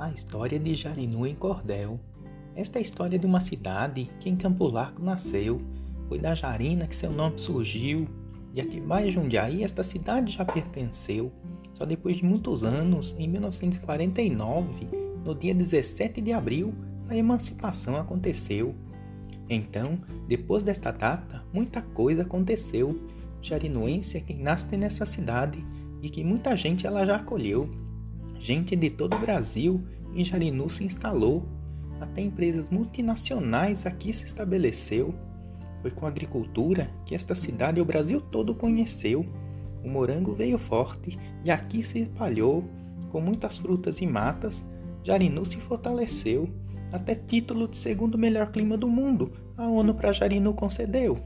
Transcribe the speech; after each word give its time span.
A 0.00 0.10
história 0.10 0.58
de 0.58 0.74
Jarinu 0.74 1.26
em 1.26 1.34
Cordel. 1.34 2.00
Esta 2.56 2.78
é 2.78 2.80
a 2.80 2.82
história 2.82 3.18
de 3.18 3.26
uma 3.26 3.38
cidade 3.38 4.08
que 4.18 4.30
em 4.30 4.34
Campo 4.34 4.66
Largo 4.66 5.04
nasceu. 5.04 5.60
Foi 6.08 6.18
da 6.18 6.34
Jarina 6.34 6.86
que 6.86 6.96
seu 6.96 7.12
nome 7.12 7.38
surgiu. 7.38 8.08
De 8.54 8.62
Atibaia 8.62 9.10
Jundiaí, 9.10 9.62
esta 9.62 9.84
cidade 9.84 10.32
já 10.32 10.42
pertenceu. 10.42 11.30
Só 11.74 11.84
depois 11.84 12.16
de 12.16 12.24
muitos 12.24 12.64
anos, 12.64 13.14
em 13.18 13.28
1949, 13.28 14.88
no 15.22 15.34
dia 15.34 15.54
17 15.54 16.22
de 16.22 16.32
abril, 16.32 16.72
a 17.06 17.14
emancipação 17.14 17.96
aconteceu. 17.96 18.74
Então, 19.50 19.98
depois 20.26 20.62
desta 20.62 20.90
data, 20.92 21.44
muita 21.52 21.82
coisa 21.82 22.22
aconteceu. 22.22 22.98
Jarinuense 23.42 24.16
é 24.16 24.20
quem 24.22 24.38
nasce 24.38 24.78
nessa 24.78 25.04
cidade 25.04 25.62
e 26.00 26.08
que 26.08 26.24
muita 26.24 26.56
gente 26.56 26.86
ela 26.86 27.04
já 27.04 27.16
acolheu. 27.16 27.89
Gente 28.40 28.74
de 28.74 28.88
todo 28.88 29.14
o 29.14 29.18
Brasil 29.18 29.84
em 30.14 30.24
Jarinu 30.24 30.70
se 30.70 30.82
instalou. 30.82 31.46
Até 32.00 32.22
empresas 32.22 32.70
multinacionais 32.70 33.84
aqui 33.84 34.14
se 34.14 34.24
estabeleceu. 34.24 35.14
Foi 35.82 35.90
com 35.90 36.06
a 36.06 36.08
agricultura 36.08 36.90
que 37.04 37.14
esta 37.14 37.34
cidade 37.34 37.82
o 37.82 37.84
Brasil 37.84 38.18
todo 38.18 38.54
conheceu. 38.54 39.26
O 39.84 39.90
morango 39.90 40.32
veio 40.32 40.58
forte 40.58 41.18
e 41.44 41.50
aqui 41.50 41.82
se 41.82 41.98
espalhou. 41.98 42.64
Com 43.12 43.20
muitas 43.20 43.58
frutas 43.58 44.00
e 44.00 44.06
matas, 44.06 44.64
Jarinu 45.04 45.44
se 45.44 45.58
fortaleceu. 45.58 46.48
Até 46.90 47.14
título 47.14 47.68
de 47.68 47.76
segundo 47.76 48.16
melhor 48.16 48.50
clima 48.50 48.76
do 48.76 48.88
mundo 48.88 49.32
a 49.54 49.68
ONU 49.68 49.92
para 49.92 50.14
Jarinu 50.14 50.54
concedeu. 50.54 51.18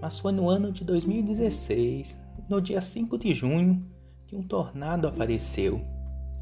Mas 0.00 0.18
foi 0.18 0.32
no 0.32 0.50
ano 0.50 0.72
de 0.72 0.82
2016, 0.82 2.16
no 2.48 2.60
dia 2.60 2.80
5 2.80 3.16
de 3.16 3.32
junho, 3.32 3.86
que 4.26 4.34
um 4.34 4.42
tornado 4.42 5.06
apareceu 5.06 5.80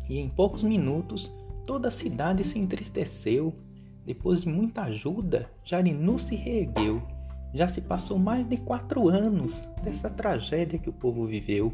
e 0.08 0.18
em 0.18 0.28
poucos 0.28 0.62
minutos 0.62 1.32
toda 1.66 1.88
a 1.88 1.92
cidade 1.92 2.44
se 2.44 2.58
entristeceu. 2.58 3.54
Depois 4.04 4.42
de 4.42 4.48
muita 4.48 4.82
ajuda, 4.82 5.50
Jarinu 5.64 6.18
se 6.18 6.34
reergueu. 6.34 7.02
Já 7.54 7.68
se 7.68 7.80
passou 7.80 8.18
mais 8.18 8.46
de 8.46 8.56
quatro 8.56 9.08
anos 9.08 9.66
dessa 9.82 10.10
tragédia 10.10 10.78
que 10.78 10.90
o 10.90 10.92
povo 10.92 11.26
viveu. 11.26 11.72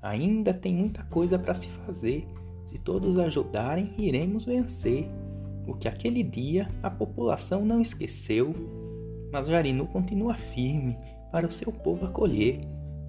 Ainda 0.00 0.54
tem 0.54 0.74
muita 0.74 1.02
coisa 1.04 1.38
para 1.38 1.54
se 1.54 1.68
fazer. 1.68 2.26
Se 2.64 2.78
todos 2.78 3.18
ajudarem, 3.18 3.92
iremos 3.98 4.44
vencer. 4.44 5.08
O 5.66 5.74
que 5.74 5.88
aquele 5.88 6.22
dia 6.22 6.70
a 6.82 6.90
população 6.90 7.64
não 7.64 7.80
esqueceu. 7.80 8.54
Mas 9.32 9.48
Jarinu 9.48 9.86
continua 9.86 10.34
firme 10.34 10.96
para 11.30 11.46
o 11.46 11.50
seu 11.50 11.70
povo 11.70 12.06
acolher 12.06 12.58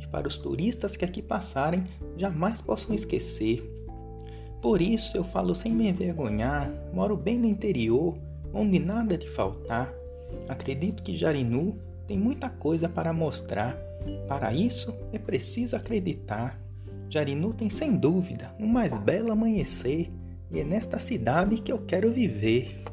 e 0.02 0.08
para 0.08 0.28
os 0.28 0.38
turistas 0.38 0.98
que 0.98 1.06
aqui 1.06 1.22
passarem 1.22 1.84
jamais 2.18 2.62
possam 2.62 2.94
esquecer. 2.94 3.79
Por 4.62 4.82
isso 4.82 5.16
eu 5.16 5.24
falo 5.24 5.56
sem 5.56 5.74
me 5.74 5.88
envergonhar, 5.88 6.72
moro 6.94 7.16
bem 7.16 7.38
no 7.38 7.46
interior, 7.46 8.14
onde 8.54 8.78
nada 8.78 9.18
de 9.18 9.30
faltar. 9.30 9.94
Acredito 10.48 11.02
que 11.02 11.16
Jarinu 11.16 11.78
tem 12.06 12.18
muita 12.18 12.50
coisa 12.50 12.90
para 12.90 13.14
mostrar. 13.14 13.78
Para 14.28 14.54
isso 14.54 14.98
é 15.14 15.20
preciso 15.20 15.76
acreditar. 15.76 16.60
Jarinu 17.10 17.54
tem 17.54 17.70
sem 17.70 17.96
dúvida 17.96 18.54
o 18.60 18.68
mais 18.68 18.96
belo 19.00 19.32
amanhecer, 19.32 20.12
e 20.52 20.60
é 20.60 20.64
nesta 20.64 21.00
cidade 21.00 21.62
que 21.62 21.72
eu 21.72 21.80
quero 21.80 22.12
viver. 22.12 22.84